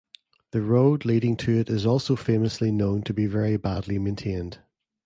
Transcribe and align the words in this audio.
The 0.49 0.63
road 0.63 1.05
leading 1.05 1.37
to 1.37 1.51
it 1.59 1.69
is 1.69 1.85
also 1.85 2.15
famously 2.15 2.71
known 2.71 3.03
to 3.03 3.13
be 3.13 3.27
very 3.27 3.55
badly 3.57 3.99
maintained. 3.99 4.57